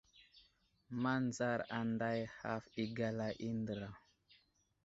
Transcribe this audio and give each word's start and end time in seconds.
Manzar 1.05 1.59
anday 1.79 2.19
haf 2.39 2.65
i 2.85 2.87
gala 3.01 3.29
i 3.49 3.51
andra. 3.55 3.91